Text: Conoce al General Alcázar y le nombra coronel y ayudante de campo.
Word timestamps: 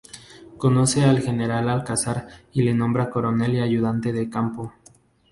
Conoce 0.57 1.03
al 1.03 1.21
General 1.21 1.69
Alcázar 1.69 2.27
y 2.53 2.63
le 2.63 2.73
nombra 2.73 3.11
coronel 3.11 3.53
y 3.53 3.59
ayudante 3.61 4.11
de 4.11 4.31
campo. 4.31 4.73